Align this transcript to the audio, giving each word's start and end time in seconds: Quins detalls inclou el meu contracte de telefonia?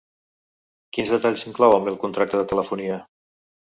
Quins 0.97 1.11
detalls 1.15 1.45
inclou 1.51 1.75
el 1.75 1.85
meu 1.89 1.99
contracte 2.07 2.41
de 2.43 2.51
telefonia? 2.55 2.97